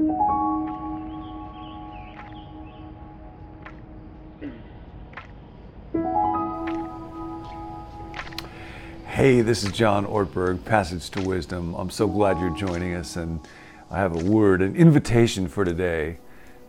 Hey, 0.00 0.06
this 9.42 9.62
is 9.62 9.72
John 9.72 10.06
Ortberg, 10.06 10.64
Passage 10.64 11.10
to 11.10 11.20
Wisdom. 11.20 11.74
I'm 11.74 11.90
so 11.90 12.06
glad 12.06 12.38
you're 12.38 12.56
joining 12.56 12.94
us, 12.94 13.16
and 13.16 13.40
I 13.90 13.98
have 13.98 14.16
a 14.16 14.24
word, 14.24 14.62
an 14.62 14.74
invitation 14.74 15.48
for 15.48 15.66
today, 15.66 16.16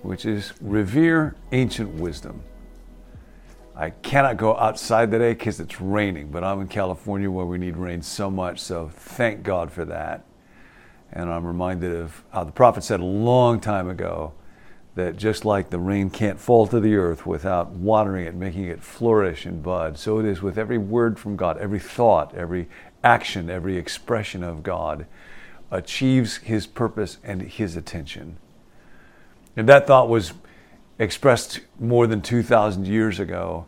which 0.02 0.26
is 0.26 0.52
revere 0.60 1.38
ancient 1.54 1.94
wisdom. 1.96 2.44
I 3.78 3.92
cannot 3.92 4.36
go 4.36 4.58
outside 4.58 5.10
today 5.10 5.32
because 5.32 5.62
it's 5.62 5.80
raining, 5.80 6.32
but 6.32 6.44
I'm 6.44 6.60
in 6.60 6.68
California 6.68 7.32
where 7.32 7.46
we 7.46 7.58
need 7.58 7.78
rain 7.78 8.02
so 8.02 8.30
much, 8.30 8.60
so 8.60 8.90
thank 8.94 9.44
God 9.44 9.72
for 9.72 9.86
that. 9.86 10.26
And 11.14 11.30
I'm 11.30 11.46
reminded 11.46 11.96
of 11.96 12.24
how 12.32 12.44
the 12.44 12.52
prophet 12.52 12.84
said 12.84 13.00
a 13.00 13.06
long 13.06 13.60
time 13.60 13.90
ago 13.90 14.34
that 14.96 15.16
just 15.16 15.46
like 15.46 15.70
the 15.70 15.80
rain 15.80 16.10
can't 16.10 16.40
fall 16.40 16.68
to 16.68 16.80
the 16.80 16.96
earth 16.96 17.26
without 17.26 17.72
watering 17.72 18.26
it, 18.26 18.36
making 18.36 18.66
it 18.66 18.84
flourish 18.84 19.46
and 19.46 19.64
bud, 19.64 19.98
so 19.98 20.20
it 20.20 20.26
is 20.26 20.42
with 20.42 20.58
every 20.58 20.78
word 20.78 21.18
from 21.18 21.38
God, 21.38 21.58
every 21.58 21.80
thought, 21.80 22.36
every 22.36 22.68
action, 23.04 23.50
every 23.50 23.78
expression 23.78 24.44
of 24.44 24.64
God 24.64 25.06
achieves 25.70 26.38
his 26.38 26.68
purpose 26.68 27.18
and 27.24 27.42
his 27.42 27.78
attention. 27.78 28.38
And 29.56 29.68
that 29.70 29.88
thought 29.88 30.10
was 30.10 30.34
expressed 31.00 31.62
more 31.80 32.06
than 32.06 32.22
2,000 32.22 32.86
years 32.86 33.20
ago, 33.20 33.66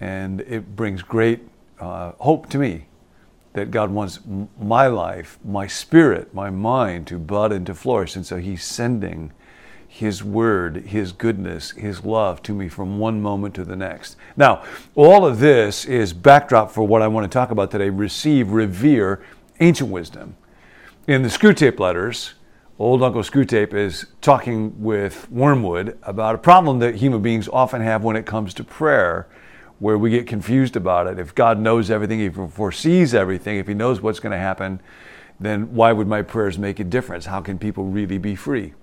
and 0.00 0.40
it 0.40 0.74
brings 0.74 1.02
great 1.02 1.40
uh, 1.78 2.12
hope 2.18 2.48
to 2.48 2.58
me 2.58 2.86
that 3.54 3.70
God 3.70 3.90
wants 3.90 4.20
my 4.60 4.86
life, 4.86 5.38
my 5.44 5.66
spirit, 5.66 6.32
my 6.34 6.50
mind 6.50 7.06
to 7.08 7.18
bud 7.18 7.52
and 7.52 7.66
to 7.66 7.74
flourish. 7.74 8.16
And 8.16 8.24
so 8.24 8.38
he's 8.38 8.64
sending 8.64 9.32
his 9.92 10.24
word, 10.24 10.86
His 10.86 11.12
goodness, 11.12 11.72
His 11.72 12.02
love 12.02 12.42
to 12.44 12.54
me 12.54 12.66
from 12.70 12.98
one 12.98 13.20
moment 13.20 13.54
to 13.56 13.64
the 13.64 13.76
next. 13.76 14.16
Now, 14.38 14.64
all 14.94 15.26
of 15.26 15.38
this 15.38 15.84
is 15.84 16.14
backdrop 16.14 16.70
for 16.70 16.82
what 16.82 17.02
I 17.02 17.08
want 17.08 17.30
to 17.30 17.38
talk 17.38 17.50
about 17.50 17.70
today 17.70 17.90
receive, 17.90 18.52
revere 18.52 19.22
ancient 19.60 19.90
wisdom. 19.90 20.34
In 21.06 21.20
the 21.20 21.28
Screwtape 21.28 21.78
letters, 21.78 22.32
old 22.78 23.02
Uncle 23.02 23.20
Screwtape 23.20 23.74
is 23.74 24.06
talking 24.22 24.82
with 24.82 25.30
Wormwood 25.30 25.98
about 26.04 26.36
a 26.36 26.38
problem 26.38 26.78
that 26.78 26.94
human 26.94 27.20
beings 27.20 27.46
often 27.52 27.82
have 27.82 28.02
when 28.02 28.16
it 28.16 28.24
comes 28.24 28.54
to 28.54 28.64
prayer, 28.64 29.28
where 29.82 29.98
we 29.98 30.10
get 30.10 30.28
confused 30.28 30.76
about 30.76 31.08
it. 31.08 31.18
If 31.18 31.34
God 31.34 31.58
knows 31.58 31.90
everything, 31.90 32.20
if 32.20 32.36
He 32.36 32.46
foresees 32.46 33.14
everything, 33.14 33.58
if 33.58 33.66
He 33.66 33.74
knows 33.74 34.00
what's 34.00 34.20
going 34.20 34.30
to 34.30 34.38
happen, 34.38 34.80
then 35.40 35.74
why 35.74 35.92
would 35.92 36.06
my 36.06 36.22
prayers 36.22 36.56
make 36.56 36.78
a 36.78 36.84
difference? 36.84 37.26
How 37.26 37.40
can 37.40 37.58
people 37.58 37.86
really 37.86 38.16
be 38.16 38.36
free? 38.36 38.74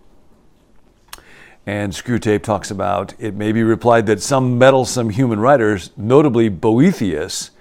And 1.65 1.93
Screwtape 1.93 2.43
talks 2.43 2.69
about 2.69 3.13
it 3.17 3.33
may 3.33 3.53
be 3.53 3.63
replied 3.63 4.07
that 4.07 4.21
some 4.21 4.57
meddlesome 4.57 5.11
human 5.11 5.39
writers, 5.39 5.91
notably 5.95 6.49
Boethius, 6.49 7.51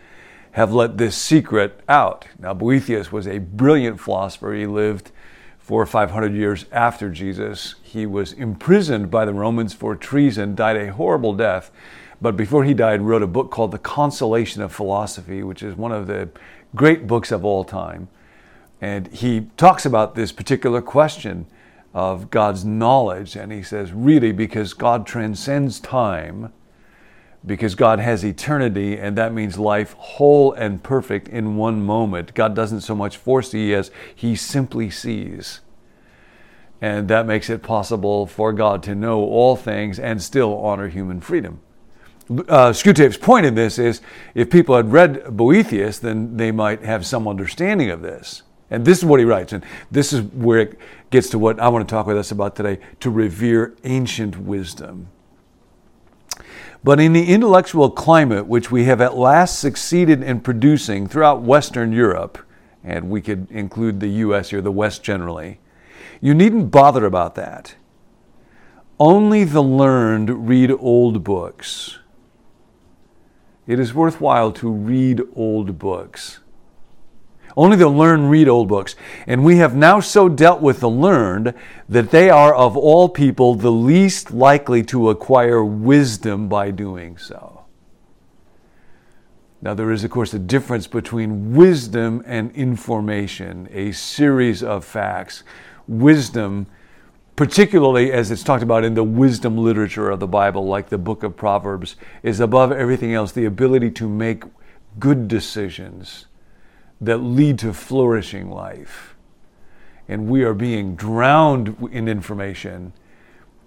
have 0.52 0.72
let 0.72 0.98
this 0.98 1.16
secret 1.16 1.78
out. 1.88 2.26
Now, 2.40 2.54
Boethius 2.54 3.12
was 3.12 3.28
a 3.28 3.38
brilliant 3.38 4.00
philosopher. 4.00 4.52
He 4.52 4.66
lived 4.66 5.12
four 5.60 5.80
or 5.80 5.86
five 5.86 6.10
hundred 6.10 6.34
years 6.34 6.66
after 6.72 7.08
Jesus. 7.08 7.76
He 7.84 8.04
was 8.04 8.32
imprisoned 8.32 9.12
by 9.12 9.24
the 9.24 9.32
Romans 9.32 9.74
for 9.74 9.94
treason, 9.94 10.56
died 10.56 10.76
a 10.76 10.92
horrible 10.92 11.34
death, 11.34 11.70
but 12.20 12.36
before 12.36 12.64
he 12.64 12.74
died, 12.74 13.02
wrote 13.02 13.22
a 13.22 13.28
book 13.28 13.50
called 13.50 13.70
The 13.70 13.78
Consolation 13.78 14.62
of 14.62 14.72
Philosophy, 14.72 15.42
which 15.42 15.62
is 15.62 15.76
one 15.76 15.92
of 15.92 16.06
the 16.06 16.28
great 16.74 17.06
books 17.06 17.30
of 17.30 17.44
all 17.44 17.64
time. 17.64 18.08
And 18.80 19.06
he 19.08 19.48
talks 19.56 19.86
about 19.86 20.14
this 20.14 20.32
particular 20.32 20.80
question 20.80 21.46
of 21.94 22.30
God's 22.30 22.64
knowledge. 22.64 23.36
And 23.36 23.52
he 23.52 23.62
says, 23.62 23.92
really, 23.92 24.32
because 24.32 24.74
God 24.74 25.06
transcends 25.06 25.80
time, 25.80 26.52
because 27.46 27.74
God 27.74 28.00
has 28.00 28.24
eternity, 28.24 28.98
and 28.98 29.16
that 29.16 29.32
means 29.32 29.58
life 29.58 29.94
whole 29.94 30.52
and 30.52 30.82
perfect 30.82 31.28
in 31.28 31.56
one 31.56 31.82
moment. 31.82 32.34
God 32.34 32.54
doesn't 32.54 32.80
so 32.82 32.94
much 32.94 33.16
foresee 33.16 33.74
as 33.74 33.90
he 34.14 34.34
simply 34.34 34.90
sees. 34.90 35.60
And 36.80 37.08
that 37.08 37.26
makes 37.26 37.48
it 37.50 37.62
possible 37.62 38.26
for 38.26 38.52
God 38.52 38.82
to 38.84 38.94
know 38.94 39.20
all 39.20 39.56
things 39.56 39.98
and 39.98 40.22
still 40.22 40.56
honor 40.58 40.88
human 40.88 41.20
freedom. 41.20 41.60
Uh, 42.48 42.74
point 43.20 43.46
in 43.46 43.54
this 43.54 43.78
is 43.78 44.02
if 44.34 44.50
people 44.50 44.76
had 44.76 44.92
read 44.92 45.36
Boethius, 45.36 45.98
then 45.98 46.36
they 46.36 46.50
might 46.50 46.82
have 46.84 47.06
some 47.06 47.26
understanding 47.26 47.90
of 47.90 48.02
this. 48.02 48.42
And 48.70 48.84
this 48.84 48.98
is 48.98 49.04
what 49.04 49.18
he 49.18 49.24
writes. 49.24 49.52
And 49.52 49.64
this 49.90 50.12
is 50.12 50.22
where 50.22 50.58
it 50.58 50.78
gets 51.10 51.30
to 51.30 51.38
what 51.38 51.58
I 51.58 51.68
want 51.68 51.88
to 51.88 51.92
talk 51.92 52.06
with 52.06 52.18
us 52.18 52.30
about 52.30 52.54
today 52.54 52.80
to 53.00 53.10
revere 53.10 53.74
ancient 53.84 54.36
wisdom. 54.36 55.08
But 56.84 57.00
in 57.00 57.12
the 57.12 57.32
intellectual 57.32 57.90
climate 57.90 58.46
which 58.46 58.70
we 58.70 58.84
have 58.84 59.00
at 59.00 59.16
last 59.16 59.58
succeeded 59.58 60.22
in 60.22 60.40
producing 60.40 61.06
throughout 61.06 61.42
Western 61.42 61.92
Europe, 61.92 62.38
and 62.84 63.10
we 63.10 63.20
could 63.20 63.50
include 63.50 64.00
the 64.00 64.08
US 64.08 64.50
here, 64.50 64.60
the 64.60 64.70
West 64.70 65.02
generally, 65.02 65.60
you 66.20 66.34
needn't 66.34 66.70
bother 66.70 67.04
about 67.04 67.34
that. 67.34 67.74
Only 69.00 69.44
the 69.44 69.62
learned 69.62 70.48
read 70.48 70.70
old 70.70 71.24
books. 71.24 71.98
It 73.68 73.78
is 73.78 73.92
worthwhile 73.92 74.50
to 74.52 74.70
read 74.70 75.22
old 75.36 75.78
books. 75.78 76.40
Only 77.54 77.76
the 77.76 77.88
learned 77.88 78.30
read 78.30 78.48
old 78.48 78.66
books. 78.66 78.96
And 79.26 79.44
we 79.44 79.58
have 79.58 79.76
now 79.76 80.00
so 80.00 80.26
dealt 80.28 80.62
with 80.62 80.80
the 80.80 80.88
learned 80.88 81.52
that 81.86 82.10
they 82.10 82.30
are 82.30 82.54
of 82.54 82.78
all 82.78 83.10
people 83.10 83.54
the 83.54 83.70
least 83.70 84.30
likely 84.30 84.82
to 84.84 85.10
acquire 85.10 85.62
wisdom 85.62 86.48
by 86.48 86.70
doing 86.70 87.18
so. 87.18 87.66
Now, 89.60 89.74
there 89.74 89.90
is, 89.90 90.02
of 90.02 90.12
course, 90.12 90.32
a 90.32 90.38
difference 90.38 90.86
between 90.86 91.54
wisdom 91.54 92.22
and 92.24 92.50
information, 92.52 93.68
a 93.70 93.92
series 93.92 94.62
of 94.62 94.82
facts. 94.82 95.42
Wisdom, 95.86 96.68
particularly 97.38 98.10
as 98.10 98.32
it's 98.32 98.42
talked 98.42 98.64
about 98.64 98.82
in 98.82 98.94
the 98.94 99.04
wisdom 99.04 99.56
literature 99.56 100.10
of 100.10 100.18
the 100.18 100.26
Bible, 100.26 100.66
like 100.66 100.88
the 100.88 100.98
book 100.98 101.22
of 101.22 101.36
Proverbs, 101.36 101.94
is 102.24 102.40
above 102.40 102.72
everything 102.72 103.14
else 103.14 103.30
the 103.30 103.44
ability 103.44 103.92
to 103.92 104.08
make 104.08 104.42
good 104.98 105.28
decisions 105.28 106.26
that 107.00 107.18
lead 107.18 107.56
to 107.60 107.72
flourishing 107.72 108.50
life. 108.50 109.14
And 110.08 110.28
we 110.28 110.42
are 110.42 110.52
being 110.52 110.96
drowned 110.96 111.76
in 111.92 112.08
information, 112.08 112.92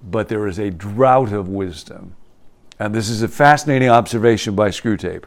but 0.04 0.28
there 0.28 0.48
is 0.48 0.60
a 0.60 0.70
drought 0.70 1.32
of 1.32 1.48
wisdom. 1.48 2.18
And 2.78 2.94
this 2.94 3.08
is 3.08 3.22
a 3.22 3.30
fascinating 3.30 3.88
observation 3.88 4.54
by 4.54 4.68
Screwtape. 4.68 5.24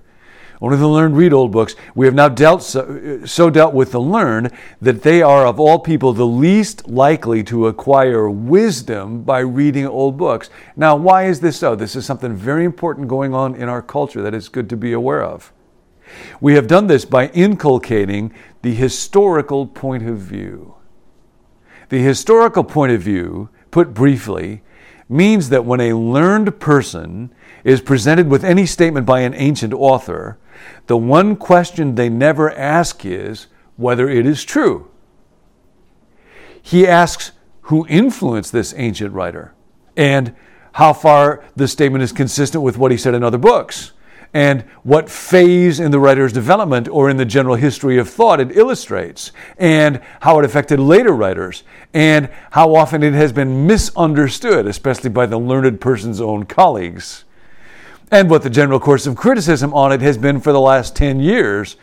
Only 0.65 0.79
the 0.79 0.89
learned 0.89 1.19
read 1.19 1.35
old 1.35 1.53
books. 1.53 1.77
We 1.95 2.07
have 2.07 2.15
now 2.15 2.31
dealt 2.31 2.63
so, 2.63 3.21
so, 3.27 3.51
dealt 3.51 3.75
with 3.75 3.93
the 3.93 4.01
learned 4.01 4.51
that 4.81 5.03
they 5.03 5.21
are 5.21 5.47
of 5.47 5.61
all 5.61 5.79
people 5.79 6.15
the 6.15 6.27
least 6.27 6.89
likely 6.89 7.45
to 7.45 7.67
acquire 7.67 8.31
wisdom 8.31 9.25
by 9.25 9.41
reading 9.41 9.87
old 9.87 10.17
books. 10.17 10.49
Now, 10.75 10.97
why 10.97 11.25
is 11.27 11.41
this 11.41 11.59
so? 11.59 11.75
This 11.77 11.95
is 11.95 12.07
something 12.07 12.33
very 12.33 12.65
important 12.65 13.09
going 13.09 13.35
on 13.35 13.55
in 13.55 13.69
our 13.69 13.83
culture 13.83 14.23
that 14.23 14.33
it's 14.33 14.49
good 14.49 14.71
to 14.71 14.77
be 14.79 14.95
aware 14.95 15.23
of. 15.23 15.53
We 16.41 16.55
have 16.55 16.67
done 16.67 16.87
this 16.87 17.05
by 17.05 17.29
inculcating 17.29 18.33
the 18.63 18.75
historical 18.75 19.67
point 19.67 20.09
of 20.09 20.17
view. 20.17 20.77
The 21.91 21.99
historical 21.99 22.65
point 22.65 22.93
of 22.93 23.03
view, 23.03 23.51
put 23.71 23.93
briefly, 23.93 24.63
means 25.11 25.51
that 25.51 25.67
when 25.67 25.83
a 25.83 25.93
learned 25.93 26.59
person 26.59 27.35
is 27.65 27.83
presented 27.83 28.31
with 28.31 28.45
any 28.45 28.65
statement 28.65 29.05
by 29.05 29.21
an 29.21 29.35
ancient 29.35 29.75
author, 29.75 30.39
the 30.87 30.97
one 30.97 31.37
question 31.37 31.95
they 31.95 32.09
never 32.09 32.51
ask 32.53 33.05
is 33.05 33.47
whether 33.77 34.09
it 34.09 34.27
is 34.27 34.45
true. 34.45 34.91
He 36.63 36.87
asks 36.87 37.33
who 37.65 37.87
influenced 37.89 38.53
this 38.53 38.75
ancient 38.77 39.15
writer? 39.15 39.55
And 39.97 40.35
how 40.73 40.93
far 40.93 41.45
the 41.57 41.69
statement 41.69 42.03
is 42.03 42.13
consistent 42.13 42.63
with 42.63 42.77
what 42.77 42.91
he 42.91 42.97
said 42.97 43.15
in 43.15 43.23
other 43.23 43.39
books? 43.39 43.93
And 44.35 44.63
what 44.83 45.09
phase 45.09 45.79
in 45.79 45.93
the 45.93 46.01
writer's 46.01 46.33
development 46.33 46.89
or 46.89 47.09
in 47.09 47.17
the 47.17 47.25
general 47.25 47.55
history 47.55 47.99
of 47.99 48.11
thought 48.11 48.41
it 48.41 48.57
illustrates, 48.57 49.31
and 49.57 50.01
how 50.21 50.41
it 50.41 50.45
affected 50.45 50.81
later 50.81 51.13
writers, 51.13 51.63
and 51.95 52.29
how 52.51 52.75
often 52.75 53.05
it 53.05 53.15
has 53.15 53.33
been 53.33 53.67
misunderstood, 53.67 54.67
especially 54.67 55.11
by 55.11 55.27
the 55.27 55.39
learned 55.39 55.81
person's 55.81 56.21
own 56.21 56.47
colleagues, 56.47 57.25
and 58.15 58.31
what 58.31 58.45
the 58.45 58.51
general 58.51 58.79
course 58.79 59.09
of 59.09 59.17
criticism 59.17 59.75
on 59.75 59.91
it 59.91 60.01
has 60.01 60.17
been 60.17 60.41
for 60.41 60.53
the 60.53 60.61
last 60.61 60.95
10 60.95 61.19
years, 61.19 61.77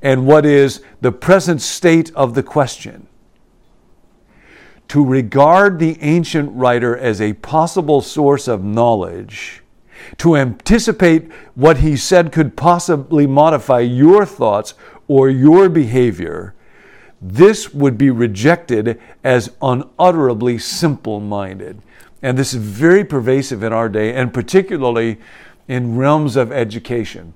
and 0.00 0.26
what 0.26 0.46
is 0.46 0.82
the 1.02 1.12
present 1.12 1.60
state 1.60 2.10
of 2.14 2.32
the 2.32 2.42
question. 2.42 3.06
To 4.88 5.04
regard 5.04 5.78
the 5.78 6.00
ancient 6.00 6.50
writer 6.54 6.96
as 6.96 7.20
a 7.20 7.34
possible 7.34 8.00
source 8.00 8.48
of 8.48 8.64
knowledge 8.64 9.62
to 10.16 10.36
anticipate 10.36 11.30
what 11.54 11.76
he 11.78 11.98
said 11.98 12.32
could 12.32 12.56
possibly 12.56 13.26
modify 13.26 13.80
your 13.80 14.24
thoughts 14.24 14.72
or 15.06 15.28
your 15.28 15.68
behavior, 15.68 16.54
this 17.20 17.74
would 17.74 17.98
be 17.98 18.08
rejected 18.08 18.98
as 19.22 19.54
unutterably 19.60 20.56
simple 20.56 21.20
minded. 21.20 21.82
And 22.22 22.38
this 22.38 22.54
is 22.54 22.62
very 22.62 23.04
pervasive 23.04 23.62
in 23.62 23.74
our 23.74 23.90
day, 23.90 24.14
and 24.14 24.32
particularly 24.32 25.18
in 25.68 25.96
realms 25.96 26.36
of 26.36 26.52
education. 26.52 27.34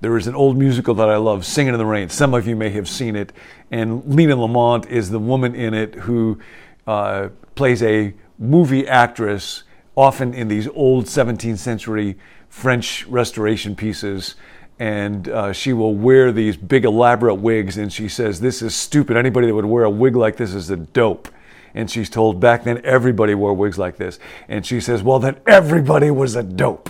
There 0.00 0.16
is 0.16 0.26
an 0.26 0.34
old 0.34 0.58
musical 0.58 0.94
that 0.96 1.08
I 1.08 1.16
love, 1.16 1.46
Singing 1.46 1.72
in 1.72 1.78
the 1.78 1.86
Rain. 1.86 2.10
Some 2.10 2.34
of 2.34 2.46
you 2.46 2.54
may 2.54 2.70
have 2.70 2.88
seen 2.88 3.16
it. 3.16 3.32
And 3.70 4.04
Lina 4.04 4.36
Lamont 4.36 4.86
is 4.86 5.10
the 5.10 5.18
woman 5.18 5.54
in 5.54 5.72
it 5.72 5.94
who 5.94 6.38
uh, 6.86 7.30
plays 7.54 7.82
a 7.82 8.14
movie 8.38 8.86
actress, 8.86 9.62
often 9.94 10.34
in 10.34 10.48
these 10.48 10.68
old 10.68 11.06
17th 11.06 11.58
century 11.58 12.18
French 12.48 13.06
restoration 13.06 13.74
pieces. 13.74 14.34
And 14.78 15.28
uh, 15.28 15.52
she 15.54 15.72
will 15.72 15.94
wear 15.94 16.30
these 16.30 16.58
big 16.58 16.84
elaborate 16.84 17.36
wigs, 17.36 17.78
and 17.78 17.90
she 17.90 18.08
says, 18.10 18.40
This 18.40 18.60
is 18.60 18.74
stupid. 18.74 19.16
Anybody 19.16 19.46
that 19.46 19.54
would 19.54 19.64
wear 19.64 19.84
a 19.84 19.90
wig 19.90 20.14
like 20.14 20.36
this 20.36 20.52
is 20.52 20.68
a 20.68 20.76
dope. 20.76 21.28
And 21.76 21.90
she's 21.90 22.08
told 22.08 22.40
back 22.40 22.64
then 22.64 22.80
everybody 22.84 23.34
wore 23.34 23.52
wigs 23.52 23.78
like 23.78 23.98
this. 23.98 24.18
And 24.48 24.64
she 24.64 24.80
says, 24.80 25.02
Well, 25.02 25.18
then 25.18 25.38
everybody 25.46 26.10
was 26.10 26.34
a 26.34 26.42
dope. 26.42 26.88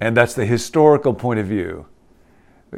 And 0.00 0.16
that's 0.16 0.34
the 0.34 0.46
historical 0.46 1.12
point 1.12 1.40
of 1.40 1.46
view. 1.46 1.86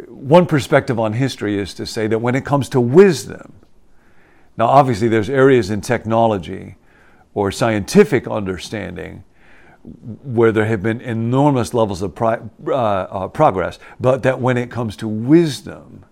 One 0.08 0.46
perspective 0.46 0.98
on 0.98 1.12
history 1.12 1.58
is 1.58 1.74
to 1.74 1.86
say 1.86 2.06
that 2.06 2.18
when 2.18 2.34
it 2.34 2.46
comes 2.46 2.70
to 2.70 2.80
wisdom, 2.80 3.52
now 4.56 4.66
obviously 4.66 5.06
there's 5.06 5.28
areas 5.28 5.70
in 5.70 5.82
technology 5.82 6.76
or 7.34 7.52
scientific 7.52 8.26
understanding 8.26 9.22
where 10.22 10.50
there 10.50 10.64
have 10.64 10.82
been 10.82 11.02
enormous 11.02 11.74
levels 11.74 12.00
of 12.00 12.14
pro- 12.14 12.50
uh, 12.66 12.72
uh, 12.72 13.28
progress, 13.28 13.78
but 14.00 14.22
that 14.22 14.40
when 14.40 14.56
it 14.56 14.70
comes 14.70 14.96
to 14.96 15.06
wisdom, 15.06 16.06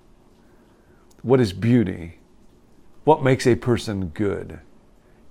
what 1.23 1.41
is 1.41 1.55
beauty? 1.55 2.19
What 3.05 3.25
makes 3.25 3.47
a 3.47 3.57
person 3.57 4.09
good? 4.09 4.61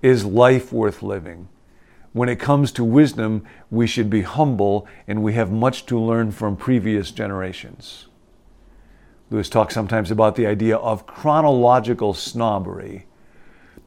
Is 0.02 0.24
life 0.24 0.72
worth 0.72 1.02
living? 1.02 1.48
When 2.12 2.28
it 2.28 2.38
comes 2.38 2.70
to 2.72 2.84
wisdom, 2.84 3.44
we 3.70 3.86
should 3.86 4.10
be 4.10 4.22
humble 4.22 4.86
and 5.08 5.22
we 5.22 5.32
have 5.32 5.50
much 5.50 5.86
to 5.86 5.98
learn 5.98 6.32
from 6.32 6.56
previous 6.56 7.10
generations. 7.10 8.08
Lewis 9.30 9.48
talks 9.48 9.72
sometimes 9.72 10.10
about 10.10 10.36
the 10.36 10.46
idea 10.46 10.76
of 10.76 11.06
chronological 11.06 12.12
snobbery. 12.12 13.06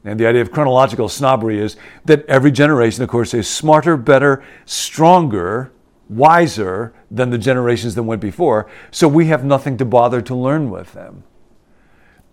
And 0.04 0.18
the 0.18 0.26
idea 0.26 0.42
of 0.42 0.50
chronological 0.50 1.08
snobbery 1.08 1.60
is 1.60 1.76
that 2.04 2.26
every 2.26 2.50
generation, 2.50 3.04
of 3.04 3.08
course, 3.08 3.32
is 3.32 3.48
smarter, 3.48 3.96
better, 3.96 4.42
stronger, 4.64 5.70
wiser 6.08 6.92
than 7.08 7.30
the 7.30 7.38
generations 7.38 7.94
that 7.94 8.02
went 8.02 8.20
before, 8.20 8.68
so 8.90 9.06
we 9.06 9.26
have 9.26 9.44
nothing 9.44 9.76
to 9.76 9.84
bother 9.84 10.20
to 10.22 10.34
learn 10.34 10.70
with 10.70 10.92
them. 10.92 11.22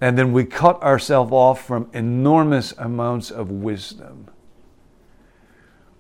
And 0.04 0.18
then 0.18 0.34
we 0.34 0.44
cut 0.44 0.84
ourselves 0.84 1.32
off 1.32 1.66
from 1.66 1.90
enormous 1.94 2.74
amounts 2.74 3.32
of 3.32 3.50
wisdom. 3.50 4.28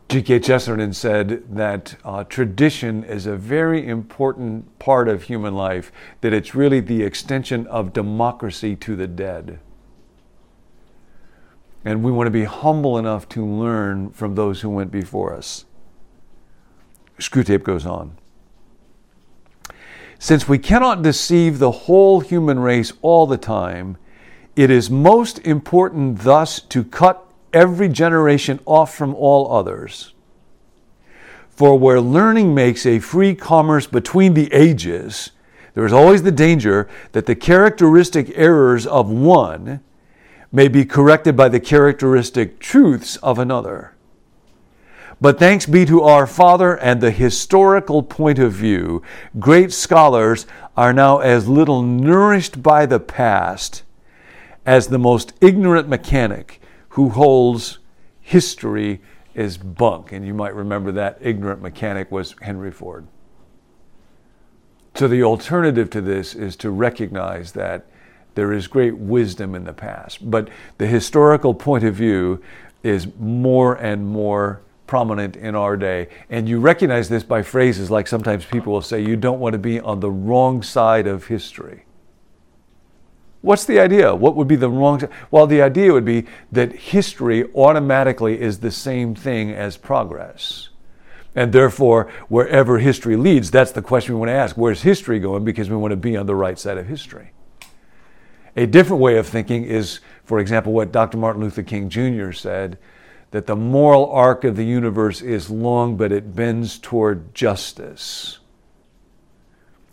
G.K. 0.09 0.41
Chesterton 0.41 0.91
said 0.91 1.55
that 1.55 1.95
uh, 2.03 2.25
tradition 2.25 3.05
is 3.05 3.25
a 3.25 3.37
very 3.37 3.87
important 3.87 4.77
part 4.77 5.07
of 5.07 5.23
human 5.23 5.55
life, 5.55 5.89
that 6.19 6.33
it's 6.33 6.53
really 6.53 6.81
the 6.81 7.01
extension 7.01 7.65
of 7.67 7.93
democracy 7.93 8.75
to 8.75 8.97
the 8.97 9.07
dead. 9.07 9.61
And 11.85 12.03
we 12.03 12.11
want 12.11 12.27
to 12.27 12.31
be 12.31 12.43
humble 12.43 12.97
enough 12.97 13.29
to 13.29 13.45
learn 13.45 14.09
from 14.09 14.35
those 14.35 14.59
who 14.59 14.69
went 14.69 14.91
before 14.91 15.33
us. 15.33 15.63
Screwtape 17.19 17.63
goes 17.63 17.85
on. 17.85 18.17
Since 20.23 20.47
we 20.47 20.57
cannot 20.57 21.01
deceive 21.01 21.59
the 21.59 21.71
whole 21.71 22.21
human 22.21 22.57
race 22.57 22.93
all 23.01 23.27
the 23.27 23.35
time, 23.35 23.97
it 24.55 24.71
is 24.71 24.89
most 24.89 25.39
important 25.39 26.19
thus 26.19 26.61
to 26.61 26.85
cut 26.85 27.25
every 27.51 27.89
generation 27.89 28.61
off 28.65 28.95
from 28.95 29.13
all 29.15 29.51
others. 29.51 30.13
For 31.49 31.77
where 31.77 31.99
learning 31.99 32.55
makes 32.55 32.85
a 32.85 32.99
free 32.99 33.35
commerce 33.35 33.85
between 33.85 34.33
the 34.33 34.47
ages, 34.53 35.31
there 35.73 35.85
is 35.85 35.91
always 35.91 36.23
the 36.23 36.31
danger 36.31 36.87
that 37.11 37.25
the 37.25 37.35
characteristic 37.35 38.31
errors 38.33 38.87
of 38.87 39.09
one 39.09 39.81
may 40.53 40.69
be 40.69 40.85
corrected 40.85 41.35
by 41.35 41.49
the 41.49 41.59
characteristic 41.59 42.59
truths 42.59 43.17
of 43.17 43.39
another. 43.39 43.92
But 45.23 45.39
thanks 45.39 45.65
be 45.65 45.85
to 45.85 46.01
our 46.01 46.27
Father 46.27 46.75
and 46.75 46.99
the 46.99 47.09
historical 47.09 48.03
point 48.03 48.39
of 48.39 48.51
view, 48.51 49.01
great 49.39 49.71
scholars 49.71 50.45
are 50.75 50.91
now 50.91 51.19
as 51.19 51.47
little 51.47 51.81
nourished 51.81 52.61
by 52.61 52.85
the 52.85 52.99
past 52.99 53.83
as 54.65 54.87
the 54.87 54.99
most 54.99 55.31
ignorant 55.39 55.87
mechanic 55.87 56.59
who 56.89 57.07
holds 57.07 57.79
history 58.19 58.99
is 59.33 59.57
bunk. 59.57 60.11
And 60.11 60.27
you 60.27 60.33
might 60.33 60.53
remember 60.53 60.91
that 60.91 61.19
ignorant 61.21 61.61
mechanic 61.61 62.11
was 62.11 62.35
Henry 62.41 62.69
Ford. 62.69 63.07
So 64.93 65.07
the 65.07 65.23
alternative 65.23 65.89
to 65.91 66.01
this 66.01 66.35
is 66.35 66.57
to 66.57 66.69
recognize 66.69 67.53
that 67.53 67.85
there 68.35 68.51
is 68.51 68.67
great 68.67 68.97
wisdom 68.97 69.55
in 69.55 69.63
the 69.63 69.71
past, 69.71 70.29
but 70.29 70.49
the 70.79 70.87
historical 70.87 71.53
point 71.53 71.85
of 71.85 71.95
view 71.95 72.43
is 72.83 73.07
more 73.17 73.75
and 73.75 74.05
more 74.05 74.59
prominent 74.93 75.35
in 75.35 75.55
our 75.55 75.75
day. 75.75 76.07
And 76.29 76.47
you 76.47 76.59
recognize 76.59 77.09
this 77.09 77.23
by 77.23 77.41
phrases 77.41 77.89
like 77.89 78.05
sometimes 78.05 78.45
people 78.45 78.73
will 78.73 78.83
say, 78.83 79.01
You 79.01 79.15
don't 79.15 79.39
want 79.39 79.53
to 79.53 79.57
be 79.57 79.79
on 79.79 80.01
the 80.01 80.11
wrong 80.11 80.61
side 80.61 81.07
of 81.07 81.25
history. 81.25 81.85
What's 83.41 83.65
the 83.65 83.79
idea? 83.79 84.13
What 84.13 84.35
would 84.35 84.47
be 84.47 84.55
the 84.55 84.69
wrong? 84.69 85.01
Well, 85.31 85.47
the 85.47 85.63
idea 85.63 85.91
would 85.93 86.05
be 86.05 86.27
that 86.51 86.73
history 86.73 87.51
automatically 87.55 88.39
is 88.39 88.59
the 88.59 88.69
same 88.69 89.15
thing 89.15 89.49
as 89.51 89.77
progress. 89.77 90.69
And 91.33 91.51
therefore, 91.51 92.11
wherever 92.29 92.77
history 92.77 93.15
leads, 93.15 93.49
that's 93.49 93.71
the 93.71 93.81
question 93.81 94.13
we 94.13 94.19
want 94.19 94.29
to 94.29 94.35
ask. 94.35 94.55
Where's 94.55 94.83
history 94.83 95.19
going? 95.19 95.43
Because 95.43 95.71
we 95.71 95.75
want 95.75 95.89
to 95.89 95.97
be 95.97 96.15
on 96.15 96.27
the 96.27 96.35
right 96.35 96.59
side 96.59 96.77
of 96.77 96.85
history. 96.85 97.31
A 98.55 98.67
different 98.67 99.01
way 99.01 99.17
of 99.17 99.25
thinking 99.25 99.63
is, 99.63 100.01
for 100.23 100.37
example, 100.37 100.71
what 100.71 100.91
Dr. 100.91 101.17
Martin 101.17 101.41
Luther 101.41 101.63
King 101.63 101.89
Jr. 101.89 102.31
said 102.31 102.77
that 103.33 103.47
the 103.47 103.55
moral 103.55 104.11
arc 104.11 104.43
of 104.43 104.55
the 104.55 104.63
universe 104.63 105.19
is 105.19 105.49
long, 105.49 105.97
but 105.97 106.11
it 106.11 106.35
bends 106.35 106.77
toward 106.77 107.33
justice. 107.33 108.37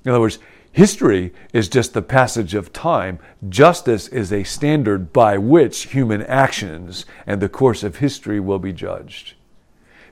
In 0.04 0.10
other 0.10 0.20
words, 0.20 0.38
History 0.72 1.32
is 1.52 1.68
just 1.68 1.94
the 1.94 2.02
passage 2.02 2.54
of 2.54 2.72
time. 2.72 3.18
Justice 3.48 4.06
is 4.08 4.32
a 4.32 4.44
standard 4.44 5.12
by 5.12 5.36
which 5.36 5.86
human 5.86 6.22
actions 6.22 7.06
and 7.26 7.40
the 7.40 7.48
course 7.48 7.82
of 7.82 7.96
history 7.96 8.38
will 8.38 8.60
be 8.60 8.72
judged. 8.72 9.34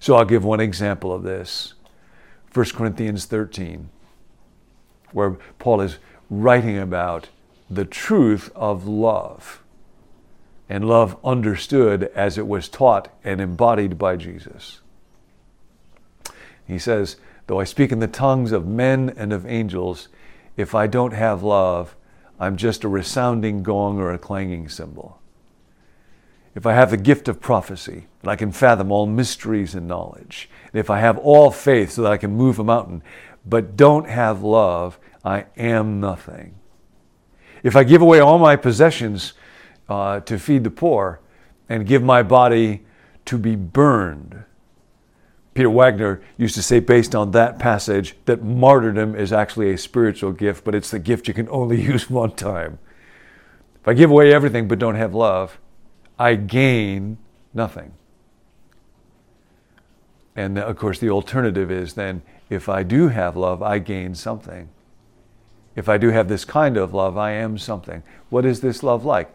So 0.01 0.17
I'll 0.17 0.25
give 0.25 0.45
one 0.45 0.59
example 0.59 1.13
of 1.13 1.23
this 1.23 1.75
1 2.53 2.67
Corinthians 2.71 3.27
13, 3.27 3.89
where 5.13 5.37
Paul 5.59 5.81
is 5.81 5.99
writing 6.29 6.79
about 6.79 7.29
the 7.71 7.85
truth 7.85 8.51
of 8.57 8.89
love 8.89 9.63
and 10.69 10.87
love 10.87 11.17
understood 11.25 12.05
as 12.15 12.37
it 12.37 12.47
was 12.47 12.69
taught 12.69 13.09
and 13.25 13.41
embodied 13.41 13.99
by 13.99 14.17
Jesus. 14.17 14.81
He 16.67 16.79
says, 16.79 17.17
Though 17.47 17.61
I 17.61 17.65
speak 17.65 17.93
in 17.93 18.01
the 18.01 18.07
tongues 18.07 18.53
of 18.53 18.67
men 18.67 19.15
and 19.17 19.33
of 19.33 19.47
angels, 19.47 20.09
if 20.57 20.75
I 20.75 20.87
don't 20.87 21.15
have 21.15 21.43
love, 21.43 21.97
I'm 22.39 22.57
just 22.57 22.85
a 22.85 22.89
resounding 22.89 23.63
gong 23.63 23.99
or 23.99 24.13
a 24.13 24.19
clanging 24.19 24.69
cymbal. 24.69 25.19
If 26.55 26.67
I 26.67 26.75
have 26.75 26.91
the 26.91 26.97
gift 26.97 27.29
of 27.29 27.41
prophecy, 27.41 28.07
and 28.21 28.31
I 28.31 28.37
can 28.37 28.53
fathom 28.53 28.93
all 28.93 29.07
mysteries 29.07 29.75
and 29.75 29.89
knowledge, 29.89 30.51
and 30.73 30.79
if 30.79 30.91
I 30.91 31.01
have 31.01 31.17
all 31.19 31.51
faith 31.51 31.93
so 31.93 32.03
that 32.03 32.13
I 32.13 32.17
can 32.17 32.33
move 32.33 32.59
a 32.59 32.65
mountain, 32.65 33.03
but 33.47 33.77
don't 33.77 34.09
have 34.09 34.43
love, 34.43 34.99
I 35.25 35.47
am 35.57 36.01
nothing. 36.01 36.57
If 37.63 37.77
I 37.77 37.85
give 37.85 38.03
away 38.03 38.21
all 38.21 38.39
my 38.39 38.57
possessions 38.57 39.33
uh, 39.89 40.21
to 40.21 40.39
feed 40.39 40.65
the 40.65 40.71
poor 40.71 41.21
and 41.69 41.87
give 41.87 42.03
my 42.03 42.23
body 42.23 42.85
to 43.27 43.39
be 43.39 43.57
burned, 43.57 44.45
Peter 45.59 45.71
Wagner 45.71 46.23
used 46.37 46.55
to 46.55 46.63
say, 46.63 46.79
based 46.79 47.17
on 47.17 47.33
that 47.33 47.59
passage, 47.59 48.15
that 48.27 48.45
martyrdom 48.45 49.17
is 49.17 49.33
actually 49.33 49.73
a 49.73 49.77
spiritual 49.77 50.31
gift, 50.31 50.65
but 50.65 50.73
it's 50.73 50.91
the 50.91 51.01
gift 51.01 51.27
you 51.27 51.35
can 51.35 51.49
only 51.49 51.83
use 51.93 52.09
one 52.09 52.31
time. 52.31 52.79
If 53.81 53.89
I 53.89 53.95
give 53.95 54.11
away 54.11 54.33
everything 54.33 54.69
but 54.69 54.79
don't 54.79 54.95
have 54.95 55.15
love, 55.15 55.59
I 56.19 56.37
gain 56.37 57.19
nothing. 57.53 57.93
And 60.37 60.59
of 60.59 60.77
course, 60.77 61.01
the 61.01 61.11
alternative 61.11 61.73
is 61.73 61.95
then 61.95 62.23
if 62.49 62.69
I 62.69 62.85
do 62.85 63.09
have 63.09 63.37
love, 63.37 63.61
I 63.61 63.81
gain 63.81 64.15
something. 64.15 64.69
If 65.75 65.89
I 65.89 65.99
do 65.99 66.11
have 66.11 66.29
this 66.29 66.45
kind 66.45 66.77
of 66.77 66.95
love, 66.95 67.17
I 67.17 67.33
am 67.33 67.59
something. 67.59 68.05
What 68.31 68.45
is 68.45 68.61
this 68.61 68.85
love 68.85 69.05
like? 69.05 69.35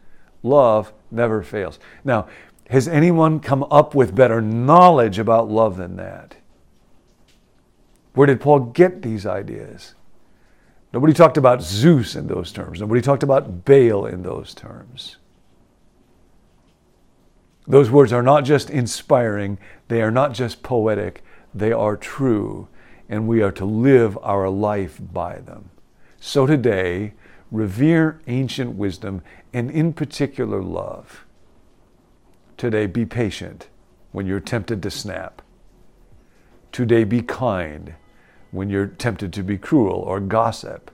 Love 0.43 0.93
never 1.09 1.43
fails. 1.43 1.79
Now, 2.03 2.27
has 2.69 2.87
anyone 2.87 3.39
come 3.39 3.63
up 3.69 3.93
with 3.93 4.15
better 4.15 4.41
knowledge 4.41 5.19
about 5.19 5.49
love 5.49 5.77
than 5.77 5.97
that? 5.97 6.35
Where 8.13 8.27
did 8.27 8.41
Paul 8.41 8.59
get 8.59 9.01
these 9.01 9.25
ideas? 9.25 9.95
Nobody 10.93 11.13
talked 11.13 11.37
about 11.37 11.61
Zeus 11.61 12.15
in 12.15 12.27
those 12.27 12.51
terms. 12.51 12.81
Nobody 12.81 13.01
talked 13.01 13.23
about 13.23 13.65
Baal 13.65 14.05
in 14.05 14.23
those 14.23 14.53
terms. 14.53 15.17
Those 17.67 17.89
words 17.89 18.11
are 18.11 18.23
not 18.23 18.43
just 18.43 18.69
inspiring, 18.69 19.57
they 19.87 20.01
are 20.01 20.11
not 20.11 20.33
just 20.33 20.63
poetic, 20.63 21.23
they 21.53 21.71
are 21.71 21.95
true, 21.95 22.67
and 23.07 23.27
we 23.27 23.41
are 23.41 23.51
to 23.51 23.65
live 23.65 24.17
our 24.21 24.49
life 24.49 24.99
by 24.99 25.39
them. 25.39 25.69
So 26.19 26.45
today, 26.45 27.13
revere 27.51 28.21
ancient 28.27 28.75
wisdom 28.75 29.21
and, 29.53 29.69
in 29.69 29.93
particular, 29.93 30.61
love. 30.61 31.25
Today, 32.57 32.85
be 32.87 33.05
patient 33.05 33.67
when 34.11 34.25
you're 34.25 34.39
tempted 34.39 34.81
to 34.83 34.89
snap. 34.89 35.41
Today, 36.71 37.03
be 37.03 37.21
kind 37.21 37.95
when 38.51 38.69
you're 38.69 38.87
tempted 38.87 39.33
to 39.33 39.43
be 39.43 39.57
cruel 39.57 39.99
or 39.99 40.19
gossip. 40.19 40.91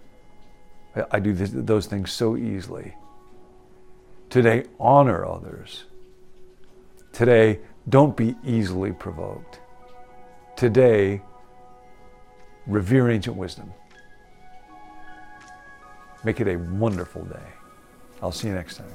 I 1.12 1.20
do 1.20 1.34
those 1.34 1.86
things 1.86 2.12
so 2.12 2.36
easily. 2.36 2.96
Today, 4.30 4.66
honor 4.80 5.26
others. 5.26 5.86
Today, 7.14 7.60
don't 7.88 8.18
be 8.18 8.36
easily 8.44 8.92
provoked. 8.92 9.60
Today, 10.56 11.22
revere 12.66 13.10
ancient 13.10 13.36
wisdom. 13.38 13.72
Make 16.24 16.42
it 16.42 16.48
a 16.48 16.58
wonderful 16.58 17.24
day. 17.26 17.54
I'll 18.22 18.32
see 18.32 18.48
you 18.48 18.56
next 18.56 18.78
time. 18.78 18.88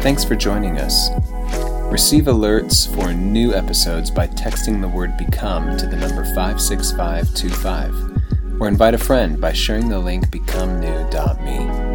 Thanks 0.00 0.24
for 0.24 0.36
joining 0.36 0.78
us. 0.78 1.10
Receive 1.90 2.24
alerts 2.24 2.92
for 2.94 3.12
new 3.12 3.54
episodes 3.54 4.10
by 4.10 4.28
texting 4.28 4.80
the 4.80 4.88
word 4.88 5.16
become 5.16 5.76
to 5.76 5.86
the 5.86 5.96
number 5.96 6.24
56525 6.34 8.60
or 8.60 8.68
invite 8.68 8.94
a 8.94 8.98
friend 8.98 9.40
by 9.40 9.52
sharing 9.52 9.88
the 9.88 9.98
link 9.98 10.28
becomenew.me. 10.28 11.87